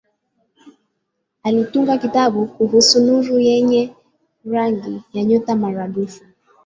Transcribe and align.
Alitunga 1.43 1.97
kitabu 1.97 2.47
kuhusu 2.47 2.99
nuru 3.05 3.39
yenye 3.39 3.93
rangi 4.45 5.01
ya 5.13 5.23
nyota 5.23 5.55
maradufu. 5.55 6.23